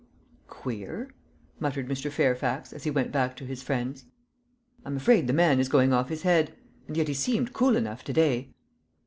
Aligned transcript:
"Queer!" 0.47 1.11
muttered 1.59 1.87
Mr. 1.87 2.09
Fairfax 2.11 2.73
as 2.73 2.85
he 2.85 2.89
went 2.89 3.11
back 3.11 3.35
to 3.35 3.45
his 3.45 3.61
friends. 3.61 4.05
"I'm 4.83 4.97
afraid 4.97 5.27
the 5.27 5.31
man 5.31 5.59
is 5.59 5.69
going 5.69 5.93
off 5.93 6.09
his 6.09 6.23
head; 6.23 6.57
and 6.87 6.97
yet 6.97 7.07
he 7.07 7.13
seemed 7.13 7.53
cool 7.53 7.75
enough 7.75 8.03
to 8.05 8.13
day." 8.13 8.51